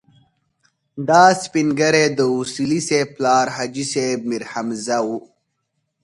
دا 1.07 1.23
سپين 1.43 1.67
ږيری 1.79 2.05
د 2.17 2.19
اصولي 2.39 2.79
صیب 2.87 3.07
پلار 3.17 3.45
حاجي 3.55 3.85
صیب 3.93 4.19
میرحمزه 4.29 4.97
و. 5.05 5.07